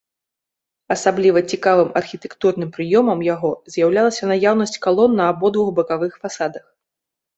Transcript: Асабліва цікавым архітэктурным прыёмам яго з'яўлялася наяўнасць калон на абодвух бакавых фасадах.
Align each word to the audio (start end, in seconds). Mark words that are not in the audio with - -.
Асабліва 0.95 1.39
цікавым 1.57 1.89
архітэктурным 2.01 2.69
прыёмам 2.77 3.19
яго 3.27 3.51
з'яўлялася 3.75 4.23
наяўнасць 4.33 4.77
калон 4.87 5.11
на 5.23 5.33
абодвух 5.35 5.69
бакавых 5.81 6.11
фасадах. 6.25 6.65